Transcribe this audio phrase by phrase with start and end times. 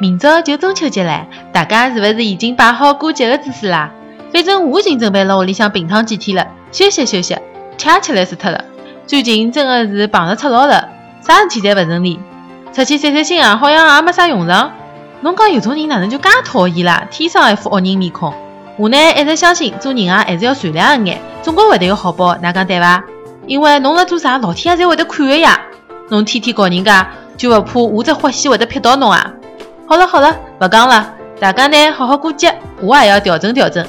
[0.00, 3.90] 明朝就中秋节唻，大家是勿是已经摆好过节的姿势啦？
[4.32, 7.36] 反正我已经准备辣屋里向平躺几天了，休息休息，
[7.76, 8.64] 吃也吃来死脱了。
[9.06, 10.88] 最近真的是碰着赤佬了，
[11.20, 12.18] 啥事体侪勿顺利，
[12.72, 14.72] 出去散散心啊，好像也没啥用场。
[15.20, 17.06] 侬讲有种人哪能就介讨厌啦？
[17.10, 18.32] 天生一副恶人面孔。
[18.78, 23.04] 我呢一直相信做人啊还是要善良一眼，总归会得有好报，哪讲对伐？
[23.46, 25.60] 因为侬辣做啥，老天爷侪会得看个呀。
[26.08, 27.06] 侬天天搞人家，
[27.36, 29.34] 就勿怕我只火线会得劈到侬啊？
[29.90, 33.84] 好了好了，勿讲了，大家呢好好过节，我也要调整调整。